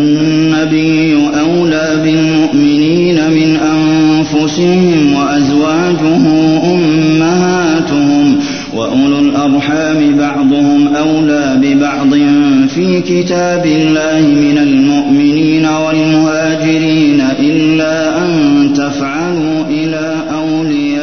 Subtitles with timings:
[0.00, 6.24] النبي أولى بالمؤمنين من أنفسهم وأزواجه
[6.74, 8.38] أمهاتهم
[8.74, 12.14] وأولو الأرحام بعضهم أولى ببعض
[12.68, 21.02] في كتاب الله من المؤمنين والمهاجرين إلا أن تفعلوا إلى أوليائكم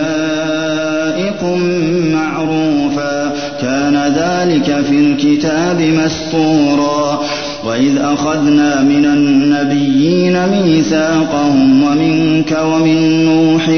[2.13, 3.33] معروفا.
[3.61, 7.08] كان ذلك في الكتاب مسطورا.
[7.69, 13.69] وإذ أخذنا من النبيين ميثاقهم ومنك ومن نوح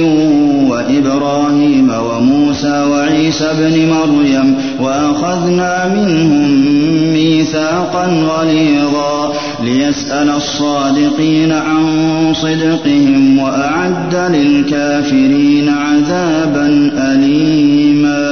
[0.71, 6.51] وإبراهيم وموسى وعيسى ابن مريم وأخذنا منهم
[7.13, 11.85] ميثاقا غليظا ليسأل الصادقين عن
[12.33, 18.31] صدقهم وأعد للكافرين عذابا أليما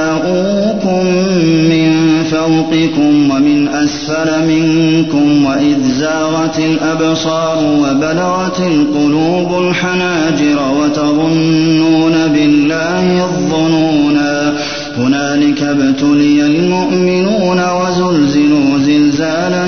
[2.51, 14.53] فوقكم ومن أسفل منكم وإذ زاغت الأبصار وبلغت القلوب الحناجر وتظنون بالله الظنونا.
[14.97, 19.67] هنالك ابتلي المؤمنون وزلزلوا زلزالا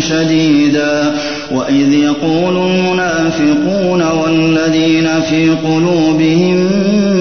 [0.00, 1.14] شديدا.
[1.54, 6.68] وإذ يقول المنافقون والذين في قلوبهم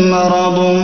[0.09, 0.81] مرض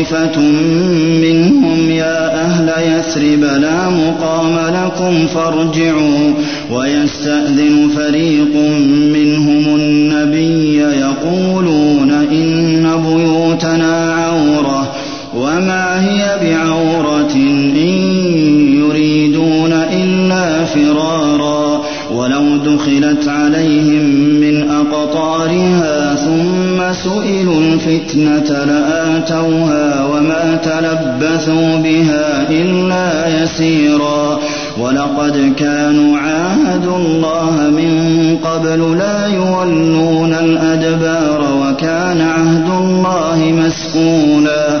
[0.00, 0.40] طائفة
[1.20, 6.32] منهم يا أهل يثرب لا مقام لكم فارجعوا
[6.70, 8.54] ويستأذن فريق
[9.14, 14.92] منهم النبي يقولون إن بيوتنا عورة
[15.36, 17.76] وما هي بعورة إن
[18.76, 24.04] يريدون إلا فرارا ولو دخلت عليهم
[24.40, 25.89] من أقطارها
[26.92, 34.38] سئلوا الفتنة لآتوها وما تلبثوا بها إلا يسيرا.
[34.80, 44.80] ولقد كانوا عاهدوا الله من قبل لا يولون الأدبار وكان عهد الله مسئولا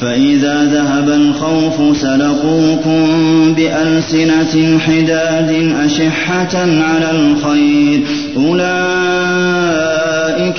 [0.00, 3.08] فإذا ذهب الخوف سلقوكم
[3.56, 8.02] بألسنة حداد أشحة على الخير.
[8.36, 8.60] أولئك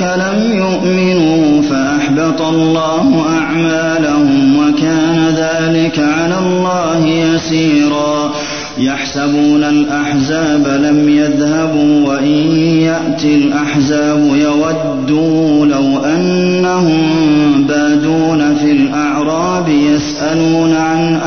[0.02, 8.32] لم يؤمنوا فأحبط الله أعمالهم وكان ذلك على الله يسيرا.
[8.78, 21.20] يحسبون الأحزاب لم يذهبوا وإن يأتي الأحزاب يودوا لو أنهم بادون في الأعراب يسألون عن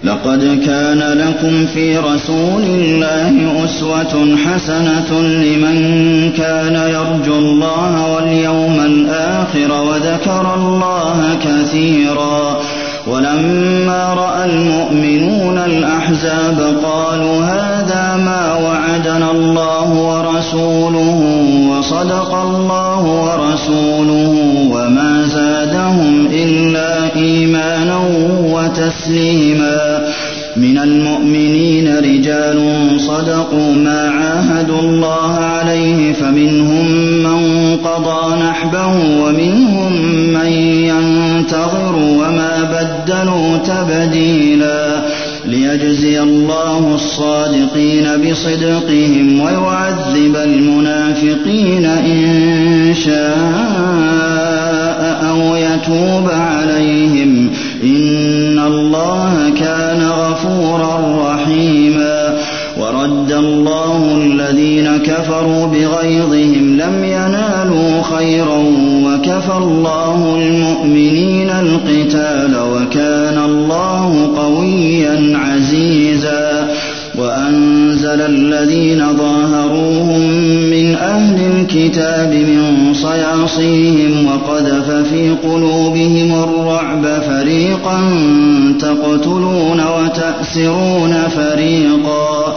[0.05, 5.77] لقد كان لكم في رسول الله أسوة حسنة لمن
[6.37, 12.61] كان يرجو الله واليوم الآخر وذكر الله كثيرا.
[13.07, 21.21] ولما رأى المؤمنون الأحزاب قالوا هذا ما وعدنا الله ورسوله
[21.71, 24.35] وصدق الله ورسوله
[24.71, 27.99] وما زادهم إلا إيمانا
[28.53, 30.07] وتسليما.
[30.57, 32.61] من المؤمنين رجال
[33.01, 36.87] صدقوا ما عاهدوا الله عليه فمنهم
[37.23, 38.87] من قضى نحبه
[39.23, 39.93] ومنهم
[40.33, 40.53] من
[41.47, 45.03] ينتظر وما بدلوا تبديلا
[45.45, 53.47] ليجزي الله الصادقين بصدقهم ويعذب المنافقين إن شاء
[55.31, 57.51] أو يتوب عليهم
[57.83, 62.26] إن الله كان غفورا رحيما
[63.07, 68.59] ورد الله الذين كفروا بغيظهم لم ينالوا خيرا
[69.05, 76.69] وكفى الله المؤمنين القتال وكان الله قويا عزيزا
[77.19, 80.21] وأنزل الذين ظاهروهم
[80.71, 88.01] من أهل الكتاب من صياصيهم وقذف في قلوبهم الرعب فريقا
[88.81, 92.57] تقتلون وتأسرون فريقا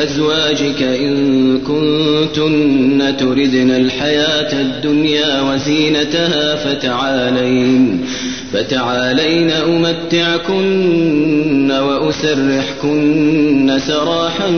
[0.00, 8.00] لأزواجك إن كنتن تردن الحياة الدنيا وزينتها فتعالين
[8.52, 10.90] فتعالين أمتعكن
[11.70, 14.48] وأسرحكن سراحا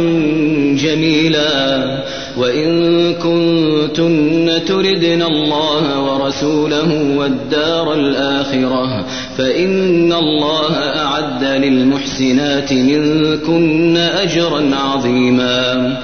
[0.83, 1.99] جميلا.
[2.37, 9.07] وإن كنتن تردن الله ورسوله والدار الآخرة
[9.39, 15.97] فإن الله أعد للمحسنات منكن أجرا عظيما.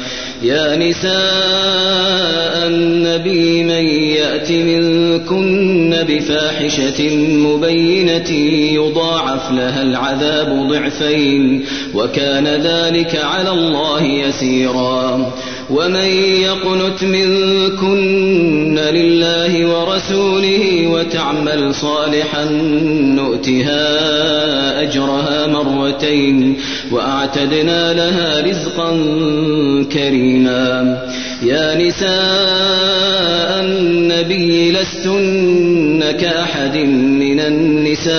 [0.43, 8.31] يا نساء النبي من يأت منكن بفاحشة مبينة
[8.75, 11.65] يضاعف لها العذاب ضعفين
[11.95, 15.33] وكان ذلك على الله يسيرا.
[15.71, 16.07] ومن
[16.43, 22.45] يقنت منكن لله ورسوله وتعمل صالحا
[23.15, 23.83] نؤتها
[24.83, 26.57] أجرها مرتين
[26.93, 28.91] وأعتدنا لها رزقا
[29.93, 30.99] كريما
[31.43, 38.19] يا نساء النبي لستن كأحد من النساء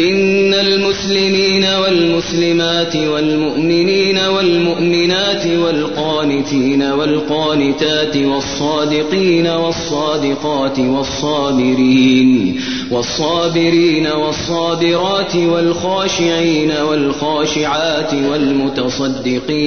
[0.00, 19.58] إن المسلمين والمسلمات والمؤمنين والمؤمنات والقانتين والقانتات والصادقين والصادقات والصابرين والصابرين والصابرات والخاشعين والخاشعات والمتصدقين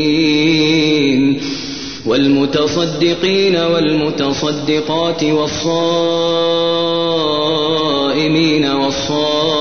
[2.05, 5.95] والمتصدقين والمتصدقات والصائمين
[8.65, 9.60] والصائمات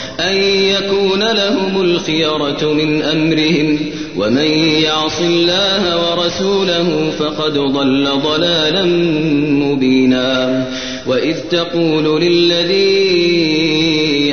[0.29, 3.79] أن يكون لهم الخيرة من أمرهم
[4.17, 4.47] ومن
[4.83, 8.85] يعص الله ورسوله فقد ضل ضلالا
[9.65, 10.65] مبينا.
[11.07, 12.91] وإذ تقول للذي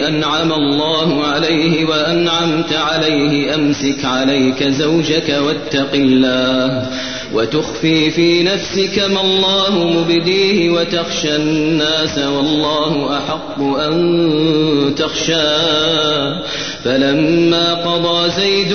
[0.09, 6.87] أنعم الله عليه وأنعمت عليه أمسك عليك زوجك واتق الله.
[7.35, 16.43] وتخفي في نفسك ما الله مبديه وتخشى الناس والله أحق أن تخشاه
[16.85, 18.73] فلما قضى زيد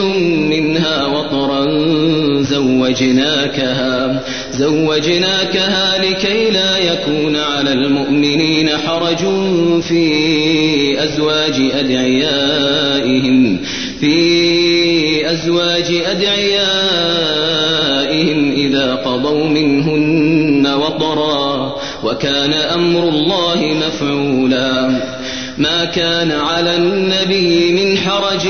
[0.49, 1.65] منها وطرا
[2.41, 9.17] زوجناكها زوجناكها لكي لا يكون على المؤمنين حرج
[9.81, 13.59] في أزواج أدعيائهم
[13.99, 17.92] في أزواج أدعيائهم.
[18.55, 25.01] إذا قضوا منهن وطرا وكان أمر الله مفعولا.
[25.57, 28.47] ما كان على النبي من حرج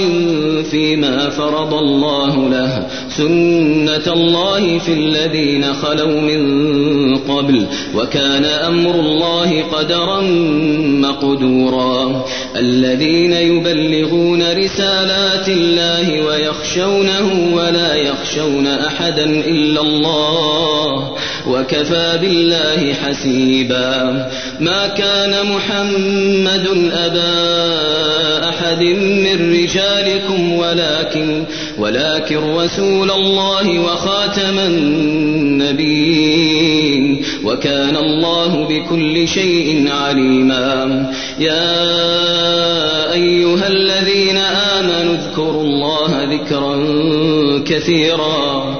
[0.72, 7.66] فيما فرض الله له سنة الله في الذين خلوا من قبل
[7.96, 10.22] وكان أمر الله قدرا
[11.02, 21.16] مقدورا الذين يبلغون رسالات الله ويخشونه ولا يخشون أحدا إلا الله
[21.48, 24.30] وكفى بالله حسيبا
[24.60, 31.44] ما كان محمد أبا أحد من رجالكم ولكن
[31.78, 34.60] ولكن رسول الله وخاتم
[35.64, 36.14] النبيين
[37.44, 41.12] وكان الله بكل شيء عليما.
[41.40, 41.84] يا
[43.14, 46.76] أيها الذين آمنوا اذكروا الله ذكرا
[47.66, 48.80] كثيرا.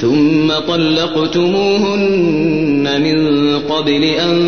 [0.00, 2.20] ثم طلقتموهن
[3.02, 3.18] من
[3.58, 4.40] قبل أن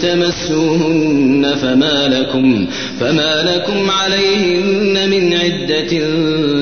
[0.00, 2.66] تمسوهن فما لكم
[3.00, 6.00] فما لكم عليهن من عدة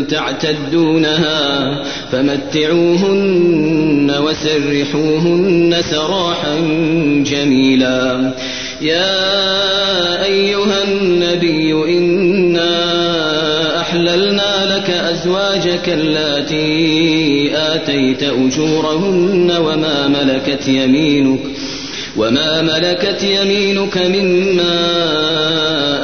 [0.03, 1.75] تعتدونها
[2.13, 6.57] فمتعوهن وسرحوهن سراحا
[7.27, 8.33] جميلا.
[8.83, 12.73] يا أيها النبي إنا
[13.81, 14.52] أحللنا
[14.93, 21.41] أزواجك اللاتي آتيت أجورهن وما ملكت يمينك
[22.17, 24.81] وما ملكت يمينك مما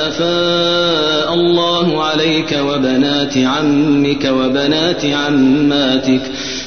[0.09, 6.21] أفاء الله عليك وبنات عمك وبنات عماتك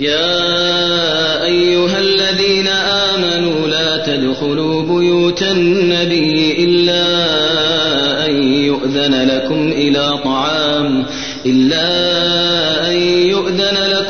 [0.00, 7.04] يا أيها الذين آمنوا لا تدخلوا بيوت النبي إلا
[8.26, 11.06] أن يؤذن لكم إلى طعام
[11.46, 11.86] إلا
[12.90, 14.09] أن يؤذن لكم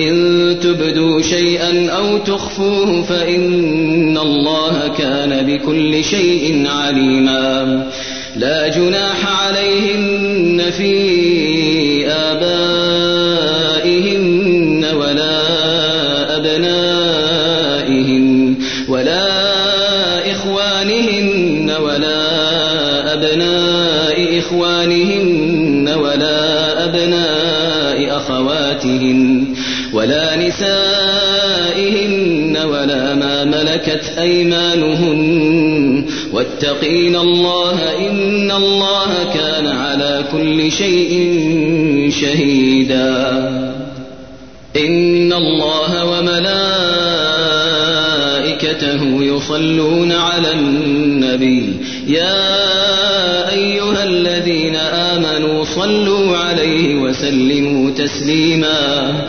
[0.00, 7.86] إن تبدوا شيئا أو تخفوه فإن الله كان بكل شيء عليما.
[8.36, 11.57] لا جناح عليهن في
[29.98, 30.78] ولا نسائهن
[32.56, 36.04] ولا ما ملكت أيمانهن.
[36.32, 41.30] واتقين الله إن الله كان على كل شيء
[42.20, 43.38] شهيدا.
[44.76, 46.44] إن الله وملائكته
[49.22, 51.76] يصلون على النبي.
[52.08, 52.68] يا
[53.50, 59.28] أيها الذين آمنوا صلوا عليه وسلموا تسليما.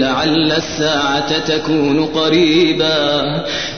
[0.00, 3.22] لعل الساعة تكون قريبا.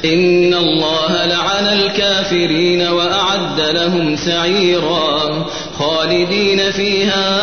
[0.05, 5.47] إن الله لعن الكافرين وأعد لهم سعيرا.
[5.79, 7.39] خالدين فيها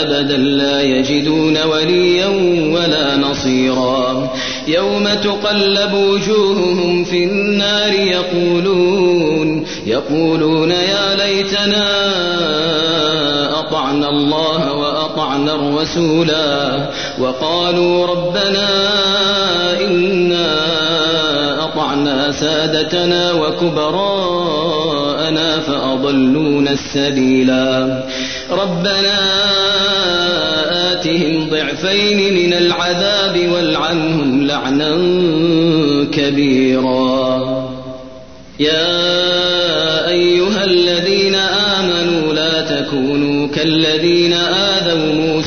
[0.00, 2.26] أبدا لا يجدون وليا
[2.72, 4.30] ولا نصيرا.
[4.68, 11.88] يوم تقلب وجوههم في النار يقولون يقولون يا ليتنا
[15.38, 16.88] وأطعنا الرسولا
[17.20, 18.68] وقالوا ربنا
[19.80, 20.48] إنا
[21.64, 24.80] أطعنا سادتنا وكبراءنا
[25.60, 28.02] فأضلونا السبيلا.
[28.50, 29.18] ربنا
[30.92, 34.94] آتهم ضعفين من العذاب والعنهم لعنا
[36.12, 37.38] كبيرا.
[38.60, 45.17] يا أيها الذين آمنوا لا تكونوا كالذين آذوا